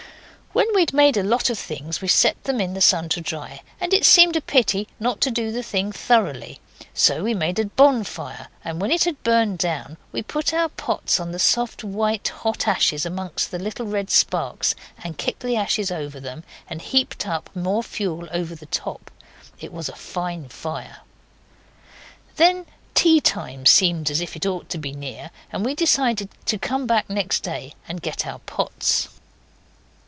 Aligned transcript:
When 0.53 0.67
we'd 0.75 0.91
made 0.93 1.15
a 1.15 1.23
lot 1.23 1.49
of 1.49 1.57
things 1.57 2.01
we 2.01 2.09
set 2.09 2.43
them 2.43 2.59
in 2.59 2.73
the 2.73 2.81
sun 2.81 3.07
to 3.09 3.21
dry, 3.21 3.61
and 3.79 3.93
then 3.93 3.97
it 3.99 4.03
seemed 4.05 4.35
a 4.35 4.41
pity 4.41 4.89
not 4.99 5.21
to 5.21 5.31
do 5.31 5.49
the 5.49 5.63
thing 5.63 5.93
thoroughly. 5.93 6.59
So 6.93 7.23
we 7.23 7.33
made 7.33 7.57
a 7.57 7.67
bonfire, 7.67 8.49
and 8.63 8.81
when 8.81 8.91
it 8.91 9.05
had 9.05 9.23
burnt 9.23 9.61
down 9.61 9.95
we 10.11 10.21
put 10.21 10.53
our 10.53 10.67
pots 10.67 11.21
on 11.21 11.31
the 11.31 11.39
soft, 11.39 11.85
white, 11.85 12.27
hot 12.27 12.67
ashes 12.67 13.05
among 13.05 13.31
the 13.49 13.59
little 13.59 13.85
red 13.85 14.09
sparks, 14.09 14.75
and 15.01 15.17
kicked 15.17 15.39
the 15.39 15.55
ashes 15.55 15.89
over 15.89 16.19
them 16.19 16.43
and 16.69 16.81
heaped 16.81 17.25
more 17.55 17.81
fuel 17.81 18.27
over 18.33 18.53
the 18.53 18.65
top. 18.65 19.09
It 19.61 19.71
was 19.71 19.87
a 19.87 19.95
fine 19.95 20.49
fire. 20.49 20.97
Then 22.35 22.65
tea 22.93 23.21
time 23.21 23.65
seemed 23.65 24.11
as 24.11 24.19
if 24.19 24.35
it 24.35 24.45
ought 24.45 24.67
to 24.69 24.77
be 24.77 24.91
near, 24.91 25.31
and 25.53 25.63
we 25.63 25.75
decided 25.75 26.27
to 26.47 26.57
come 26.57 26.87
back 26.87 27.09
next 27.09 27.41
day 27.41 27.73
and 27.87 28.01
get 28.01 28.27
our 28.27 28.39
pots. 28.39 29.07